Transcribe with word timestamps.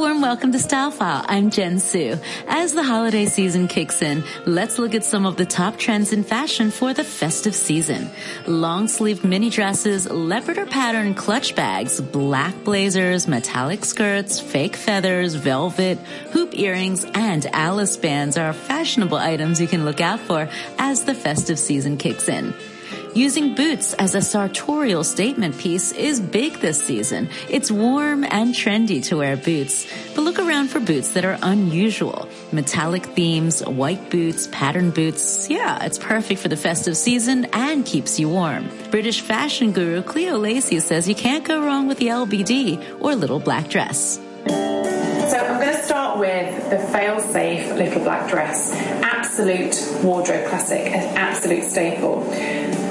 warm 0.00 0.22
welcome 0.22 0.50
to 0.50 0.58
Style 0.58 0.90
File. 0.90 1.22
I'm 1.28 1.50
Jen 1.50 1.78
Su. 1.78 2.16
As 2.48 2.72
the 2.72 2.82
holiday 2.82 3.26
season 3.26 3.68
kicks 3.68 4.00
in, 4.00 4.24
let's 4.46 4.78
look 4.78 4.94
at 4.94 5.04
some 5.04 5.26
of 5.26 5.36
the 5.36 5.44
top 5.44 5.76
trends 5.76 6.14
in 6.14 6.24
fashion 6.24 6.70
for 6.70 6.94
the 6.94 7.04
festive 7.04 7.54
season. 7.54 8.08
Long 8.46 8.88
sleeved 8.88 9.24
mini 9.24 9.50
dresses, 9.50 10.10
leopard 10.10 10.56
or 10.56 10.64
pattern 10.64 11.12
clutch 11.12 11.54
bags, 11.54 12.00
black 12.00 12.64
blazers, 12.64 13.28
metallic 13.28 13.84
skirts, 13.84 14.40
fake 14.40 14.74
feathers, 14.74 15.34
velvet, 15.34 15.98
hoop 16.32 16.58
earrings, 16.58 17.04
and 17.12 17.44
Alice 17.52 17.98
bands 17.98 18.38
are 18.38 18.54
fashionable 18.54 19.18
items 19.18 19.60
you 19.60 19.68
can 19.68 19.84
look 19.84 20.00
out 20.00 20.20
for 20.20 20.48
as 20.78 21.04
the 21.04 21.14
festive 21.14 21.58
season 21.58 21.98
kicks 21.98 22.26
in. 22.26 22.54
Using 23.14 23.56
boots 23.56 23.92
as 23.94 24.14
a 24.14 24.22
sartorial 24.22 25.02
statement 25.02 25.58
piece 25.58 25.90
is 25.90 26.20
big 26.20 26.60
this 26.60 26.80
season. 26.80 27.28
It's 27.48 27.68
warm 27.68 28.22
and 28.22 28.54
trendy 28.54 29.02
to 29.06 29.16
wear 29.16 29.36
boots, 29.36 29.88
but 30.14 30.22
look 30.22 30.38
around 30.38 30.68
for 30.68 30.78
boots 30.78 31.14
that 31.14 31.24
are 31.24 31.36
unusual. 31.42 32.28
Metallic 32.52 33.06
themes, 33.06 33.64
white 33.66 34.10
boots, 34.10 34.46
pattern 34.52 34.90
boots. 34.92 35.50
Yeah, 35.50 35.84
it's 35.84 35.98
perfect 35.98 36.40
for 36.40 36.46
the 36.46 36.56
festive 36.56 36.96
season 36.96 37.46
and 37.52 37.84
keeps 37.84 38.20
you 38.20 38.28
warm. 38.28 38.70
British 38.92 39.22
fashion 39.22 39.72
guru 39.72 40.02
Cleo 40.02 40.36
Lacey 40.36 40.78
says 40.78 41.08
you 41.08 41.16
can't 41.16 41.44
go 41.44 41.64
wrong 41.64 41.88
with 41.88 41.98
the 41.98 42.06
LBD 42.06 43.00
or 43.00 43.16
little 43.16 43.40
black 43.40 43.68
dress. 43.68 44.20
So 44.46 45.36
I'm 45.36 45.60
going 45.60 45.76
to 45.76 45.82
start 45.82 46.18
with 46.20 46.70
the 46.70 46.78
fail-safe 46.78 47.72
little 47.74 48.04
black 48.04 48.30
dress. 48.30 48.70
Absolute 49.30 50.02
wardrobe 50.02 50.44
classic, 50.48 50.86
an 50.86 51.16
absolute 51.16 51.62
staple. 51.62 52.28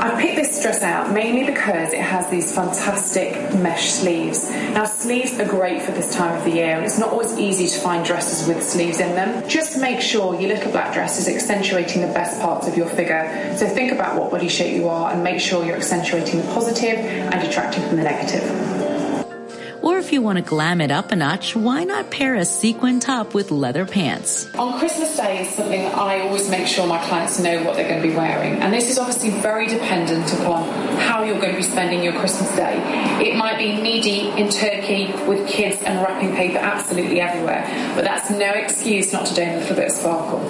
I 0.00 0.16
picked 0.22 0.36
this 0.36 0.62
dress 0.62 0.82
out 0.82 1.12
mainly 1.12 1.44
because 1.44 1.92
it 1.92 2.00
has 2.00 2.30
these 2.30 2.54
fantastic 2.54 3.32
mesh 3.54 3.90
sleeves. 3.90 4.48
Now 4.48 4.84
sleeves 4.84 5.36
are 5.40 5.48
great 5.48 5.82
for 5.82 5.90
this 5.90 6.14
time 6.14 6.38
of 6.38 6.44
the 6.44 6.52
year 6.52 6.76
and 6.76 6.84
it's 6.84 6.96
not 6.96 7.10
always 7.10 7.36
easy 7.36 7.66
to 7.66 7.80
find 7.80 8.06
dresses 8.06 8.46
with 8.46 8.62
sleeves 8.62 9.00
in 9.00 9.16
them. 9.16 9.48
Just 9.48 9.80
make 9.80 10.00
sure 10.00 10.40
your 10.40 10.54
little 10.54 10.70
black 10.70 10.94
dress 10.94 11.18
is 11.18 11.26
accentuating 11.26 12.02
the 12.02 12.14
best 12.14 12.40
parts 12.40 12.68
of 12.68 12.76
your 12.76 12.88
figure. 12.88 13.52
So 13.56 13.66
think 13.66 13.90
about 13.90 14.16
what 14.16 14.30
body 14.30 14.48
shape 14.48 14.76
you 14.76 14.88
are 14.88 15.10
and 15.10 15.24
make 15.24 15.40
sure 15.40 15.64
you're 15.64 15.76
accentuating 15.76 16.40
the 16.40 16.46
positive 16.52 17.00
and 17.00 17.42
detracting 17.42 17.82
from 17.88 17.96
the 17.96 18.04
negative. 18.04 18.97
If 20.08 20.14
you 20.14 20.22
want 20.22 20.38
to 20.38 20.42
glam 20.42 20.80
it 20.80 20.90
up 20.90 21.12
a 21.12 21.16
notch, 21.16 21.54
why 21.54 21.84
not 21.84 22.10
pair 22.10 22.34
a 22.34 22.46
sequin 22.46 22.98
top 22.98 23.34
with 23.34 23.50
leather 23.50 23.84
pants? 23.84 24.48
On 24.54 24.78
Christmas 24.78 25.14
Day 25.18 25.42
is 25.42 25.50
something 25.50 25.84
I 25.84 26.20
always 26.20 26.48
make 26.48 26.66
sure 26.66 26.86
my 26.86 26.96
clients 27.04 27.38
know 27.38 27.62
what 27.62 27.76
they're 27.76 27.86
going 27.86 28.00
to 28.00 28.08
be 28.08 28.16
wearing. 28.16 28.54
And 28.54 28.72
this 28.72 28.88
is 28.88 28.96
obviously 28.96 29.28
very 29.42 29.66
dependent 29.66 30.32
upon 30.32 30.66
how 30.96 31.24
you're 31.24 31.38
going 31.38 31.50
to 31.50 31.58
be 31.58 31.62
spending 31.62 32.02
your 32.02 32.14
Christmas 32.14 32.50
Day. 32.56 32.80
It 33.22 33.36
might 33.36 33.58
be 33.58 33.76
knee 33.82 34.00
deep 34.00 34.34
in 34.38 34.48
turkey 34.48 35.12
with 35.28 35.46
kids 35.46 35.82
and 35.82 35.98
wrapping 35.98 36.34
paper 36.34 36.56
absolutely 36.56 37.20
everywhere, 37.20 37.66
but 37.94 38.02
that's 38.02 38.30
no 38.30 38.50
excuse 38.52 39.12
not 39.12 39.26
to 39.26 39.34
do 39.34 39.42
a 39.42 39.58
little 39.58 39.76
bit 39.76 39.88
of 39.88 39.92
sparkle. 39.92 40.40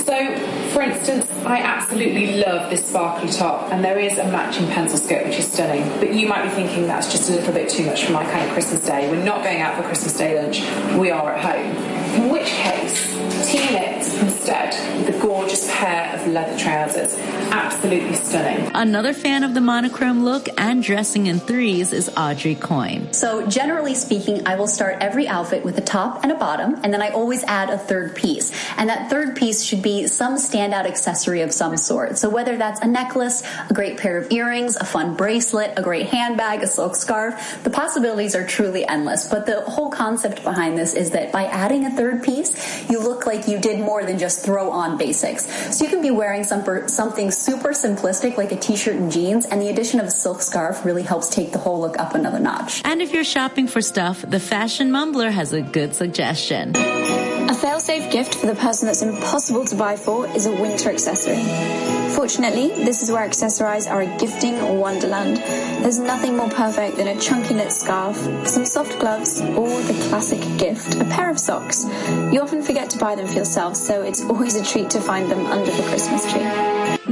So, 0.00 0.61
for 0.72 0.82
instance, 0.82 1.30
I 1.44 1.58
absolutely 1.58 2.36
love 2.36 2.70
this 2.70 2.86
sparkly 2.88 3.30
top, 3.30 3.70
and 3.72 3.84
there 3.84 3.98
is 3.98 4.16
a 4.16 4.24
matching 4.24 4.66
pencil 4.68 4.96
skirt 4.96 5.26
which 5.26 5.38
is 5.38 5.52
stunning. 5.52 5.86
But 5.98 6.14
you 6.14 6.26
might 6.26 6.44
be 6.44 6.50
thinking 6.50 6.86
that's 6.86 7.12
just 7.12 7.28
a 7.28 7.34
little 7.34 7.52
bit 7.52 7.68
too 7.68 7.84
much 7.84 8.04
for 8.04 8.12
my 8.12 8.24
kind 8.24 8.44
of 8.46 8.52
Christmas 8.52 8.80
day. 8.80 9.10
We're 9.10 9.22
not 9.22 9.44
going 9.44 9.60
out 9.60 9.76
for 9.76 9.82
Christmas 9.82 10.16
Day 10.16 10.40
lunch, 10.40 10.60
we 10.98 11.10
are 11.10 11.34
at 11.34 11.44
home. 11.44 12.22
In 12.22 12.30
which 12.30 12.46
case, 12.46 13.06
team 13.50 13.74
it 13.74 14.22
instead 14.22 14.72
with 14.98 15.14
a 15.14 15.18
gorgeous 15.20 15.41
pair 15.60 16.14
of 16.14 16.26
leather 16.26 16.58
trousers. 16.58 17.14
Absolutely 17.50 18.14
stunning. 18.14 18.70
Another 18.74 19.12
fan 19.12 19.44
of 19.44 19.54
the 19.54 19.60
monochrome 19.60 20.24
look 20.24 20.48
and 20.58 20.82
dressing 20.82 21.26
in 21.26 21.38
threes 21.38 21.92
is 21.92 22.10
Audrey 22.16 22.54
Coyne. 22.54 23.12
So, 23.12 23.46
generally 23.46 23.94
speaking, 23.94 24.46
I 24.46 24.56
will 24.56 24.66
start 24.66 24.98
every 25.00 25.28
outfit 25.28 25.64
with 25.64 25.78
a 25.78 25.82
top 25.82 26.22
and 26.22 26.32
a 26.32 26.34
bottom, 26.34 26.80
and 26.82 26.92
then 26.92 27.02
I 27.02 27.10
always 27.10 27.44
add 27.44 27.70
a 27.70 27.78
third 27.78 28.14
piece. 28.14 28.52
And 28.76 28.88
that 28.88 29.10
third 29.10 29.36
piece 29.36 29.62
should 29.62 29.82
be 29.82 30.06
some 30.06 30.36
standout 30.36 30.86
accessory 30.86 31.42
of 31.42 31.52
some 31.52 31.76
sort. 31.76 32.18
So, 32.18 32.28
whether 32.28 32.56
that's 32.56 32.80
a 32.80 32.86
necklace, 32.86 33.42
a 33.68 33.74
great 33.74 33.98
pair 33.98 34.16
of 34.18 34.30
earrings, 34.32 34.76
a 34.76 34.84
fun 34.84 35.14
bracelet, 35.16 35.74
a 35.76 35.82
great 35.82 36.06
handbag, 36.06 36.62
a 36.62 36.66
silk 36.66 36.96
scarf, 36.96 37.62
the 37.64 37.70
possibilities 37.70 38.34
are 38.34 38.46
truly 38.46 38.86
endless. 38.86 39.26
But 39.28 39.46
the 39.46 39.60
whole 39.62 39.90
concept 39.90 40.42
behind 40.42 40.78
this 40.78 40.94
is 40.94 41.10
that 41.10 41.32
by 41.32 41.44
adding 41.44 41.84
a 41.84 41.90
third 41.90 42.22
piece, 42.22 42.52
you 42.90 43.00
look 43.00 43.26
like 43.26 43.48
you 43.48 43.58
did 43.58 43.80
more 43.80 44.04
than 44.04 44.18
just 44.18 44.44
throw 44.44 44.70
on 44.70 44.96
basics. 44.96 45.41
So 45.44 45.84
you 45.84 45.90
can 45.90 46.02
be 46.02 46.10
wearing 46.10 46.44
some, 46.44 46.88
something 46.88 47.30
super 47.30 47.70
simplistic 47.70 48.36
like 48.36 48.52
a 48.52 48.56
t-shirt 48.56 48.96
and 48.96 49.10
jeans, 49.10 49.46
and 49.46 49.60
the 49.60 49.68
addition 49.68 50.00
of 50.00 50.06
a 50.06 50.10
silk 50.10 50.42
scarf 50.42 50.84
really 50.84 51.02
helps 51.02 51.28
take 51.28 51.52
the 51.52 51.58
whole 51.58 51.80
look 51.80 51.98
up 51.98 52.14
another 52.14 52.38
notch. 52.38 52.82
And 52.84 53.02
if 53.02 53.12
you're 53.12 53.24
shopping 53.24 53.66
for 53.66 53.80
stuff, 53.80 54.24
the 54.26 54.40
Fashion 54.40 54.90
Mumblr 54.90 55.30
has 55.30 55.52
a 55.52 55.62
good 55.62 55.94
suggestion. 55.94 56.76
A 56.76 57.54
fail-safe 57.54 58.10
gift 58.10 58.34
for 58.34 58.46
the 58.46 58.54
person 58.54 58.86
that's 58.86 59.02
impossible 59.02 59.64
to 59.66 59.76
buy 59.76 59.96
for 59.96 60.26
is 60.28 60.46
a 60.46 60.52
winter 60.52 60.90
accessory. 60.90 62.01
Fortunately, 62.14 62.68
this 62.68 63.02
is 63.02 63.10
where 63.10 63.26
accessorize 63.28 63.90
are 63.90 64.02
a 64.02 64.18
gifting 64.18 64.78
wonderland. 64.78 65.38
There's 65.82 65.98
nothing 65.98 66.36
more 66.36 66.48
perfect 66.48 66.96
than 66.96 67.08
a 67.08 67.18
chunky 67.18 67.54
knit 67.54 67.72
scarf, 67.72 68.16
some 68.46 68.64
soft 68.64 68.98
gloves, 69.00 69.40
or 69.40 69.68
the 69.82 69.94
classic 70.08 70.40
gift, 70.58 70.94
a 70.96 71.04
pair 71.04 71.30
of 71.30 71.38
socks. 71.38 71.84
You 72.30 72.40
often 72.40 72.62
forget 72.62 72.90
to 72.90 72.98
buy 72.98 73.14
them 73.14 73.26
for 73.26 73.34
yourself, 73.34 73.76
so 73.76 74.02
it's 74.02 74.22
always 74.22 74.54
a 74.54 74.64
treat 74.64 74.90
to 74.90 75.00
find 75.00 75.30
them 75.30 75.46
under 75.46 75.70
the 75.70 75.82
Christmas 75.84 76.30
tree. 76.30 76.61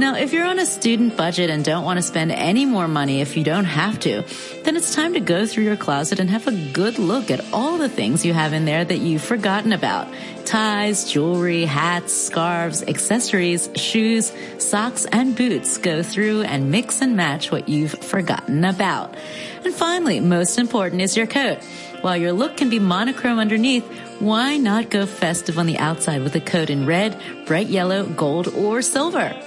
Now, 0.01 0.15
if 0.15 0.33
you're 0.33 0.47
on 0.47 0.57
a 0.57 0.65
student 0.65 1.15
budget 1.15 1.51
and 1.51 1.63
don't 1.63 1.85
want 1.85 1.97
to 1.97 2.01
spend 2.01 2.31
any 2.31 2.65
more 2.65 2.87
money 2.87 3.21
if 3.21 3.37
you 3.37 3.43
don't 3.43 3.65
have 3.65 3.99
to, 3.99 4.23
then 4.63 4.75
it's 4.75 4.95
time 4.95 5.13
to 5.13 5.19
go 5.19 5.45
through 5.45 5.65
your 5.65 5.77
closet 5.77 6.19
and 6.19 6.27
have 6.27 6.47
a 6.47 6.71
good 6.73 6.97
look 6.97 7.29
at 7.29 7.53
all 7.53 7.77
the 7.77 7.87
things 7.87 8.25
you 8.25 8.33
have 8.33 8.51
in 8.51 8.65
there 8.65 8.83
that 8.83 8.97
you've 8.97 9.21
forgotten 9.21 9.73
about. 9.73 10.11
Ties, 10.43 11.11
jewelry, 11.11 11.65
hats, 11.65 12.13
scarves, 12.13 12.81
accessories, 12.81 13.69
shoes, 13.75 14.33
socks, 14.57 15.05
and 15.05 15.35
boots. 15.35 15.77
Go 15.77 16.01
through 16.01 16.41
and 16.45 16.71
mix 16.71 16.99
and 17.03 17.15
match 17.15 17.51
what 17.51 17.69
you've 17.69 17.91
forgotten 17.91 18.65
about. 18.65 19.15
And 19.63 19.71
finally, 19.71 20.19
most 20.19 20.57
important 20.57 21.03
is 21.03 21.15
your 21.15 21.27
coat. 21.27 21.59
While 22.01 22.17
your 22.17 22.33
look 22.33 22.57
can 22.57 22.71
be 22.71 22.79
monochrome 22.79 23.37
underneath, 23.37 23.85
why 24.19 24.57
not 24.57 24.89
go 24.89 25.05
festive 25.05 25.59
on 25.59 25.67
the 25.67 25.77
outside 25.77 26.23
with 26.23 26.35
a 26.35 26.41
coat 26.41 26.71
in 26.71 26.87
red, 26.87 27.21
bright 27.45 27.67
yellow, 27.67 28.07
gold, 28.07 28.47
or 28.47 28.81
silver? 28.81 29.39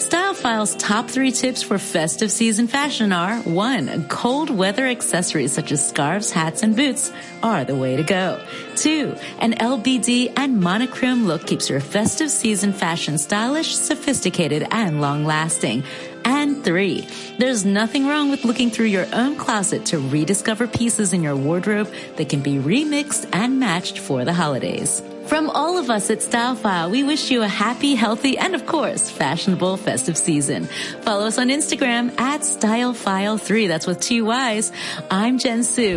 Style 0.00 0.32
File's 0.32 0.74
top 0.76 1.10
three 1.10 1.30
tips 1.30 1.60
for 1.60 1.76
festive 1.78 2.30
season 2.30 2.68
fashion 2.68 3.12
are 3.12 3.36
one, 3.40 4.08
cold 4.08 4.48
weather 4.48 4.86
accessories 4.86 5.52
such 5.52 5.72
as 5.72 5.86
scarves, 5.86 6.30
hats, 6.30 6.62
and 6.62 6.74
boots 6.74 7.12
are 7.42 7.66
the 7.66 7.76
way 7.76 7.96
to 7.96 8.02
go. 8.02 8.42
Two, 8.76 9.14
an 9.40 9.52
LBD 9.52 10.32
and 10.38 10.58
monochrome 10.58 11.26
look 11.26 11.46
keeps 11.46 11.68
your 11.68 11.80
festive 11.80 12.30
season 12.30 12.72
fashion 12.72 13.18
stylish, 13.18 13.76
sophisticated, 13.76 14.66
and 14.70 15.02
long 15.02 15.26
lasting. 15.26 15.84
And 16.24 16.64
three, 16.64 17.06
there's 17.38 17.66
nothing 17.66 18.06
wrong 18.06 18.30
with 18.30 18.46
looking 18.46 18.70
through 18.70 18.86
your 18.86 19.06
own 19.12 19.36
closet 19.36 19.84
to 19.86 19.98
rediscover 19.98 20.66
pieces 20.66 21.12
in 21.12 21.22
your 21.22 21.36
wardrobe 21.36 21.92
that 22.16 22.30
can 22.30 22.40
be 22.40 22.54
remixed 22.54 23.28
and 23.34 23.60
matched 23.60 23.98
for 23.98 24.24
the 24.24 24.32
holidays. 24.32 25.02
From 25.30 25.48
all 25.48 25.78
of 25.78 25.90
us 25.90 26.10
at 26.10 26.22
Style 26.22 26.56
File, 26.56 26.90
we 26.90 27.04
wish 27.04 27.30
you 27.30 27.42
a 27.42 27.46
happy, 27.46 27.94
healthy, 27.94 28.36
and 28.36 28.52
of 28.56 28.66
course, 28.66 29.08
fashionable 29.08 29.76
festive 29.76 30.18
season. 30.18 30.64
Follow 31.02 31.24
us 31.24 31.38
on 31.38 31.50
Instagram 31.50 32.10
at 32.18 32.40
StyleFile3. 32.40 33.68
That's 33.68 33.86
with 33.86 34.00
two 34.00 34.24
Y's. 34.24 34.72
I'm 35.08 35.38
Jen 35.38 35.62
Su. 35.62 35.88